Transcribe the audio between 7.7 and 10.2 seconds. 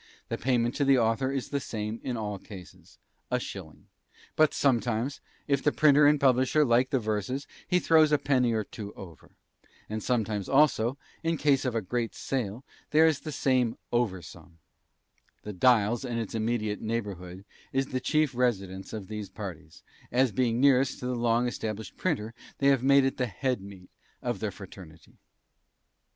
"throws a penny or two over." And